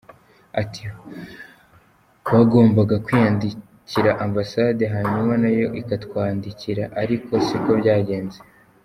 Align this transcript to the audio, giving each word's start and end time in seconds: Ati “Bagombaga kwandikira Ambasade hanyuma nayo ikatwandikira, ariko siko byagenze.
Ati 0.61 0.83
“Bagombaga 2.33 2.95
kwandikira 3.05 4.11
Ambasade 4.25 4.83
hanyuma 4.93 5.33
nayo 5.43 5.67
ikatwandikira, 5.81 6.83
ariko 7.01 7.31
siko 7.47 7.71
byagenze. 7.81 8.39